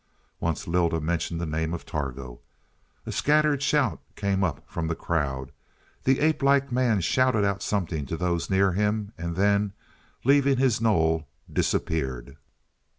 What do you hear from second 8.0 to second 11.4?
to those near him, and then, leaving his knoll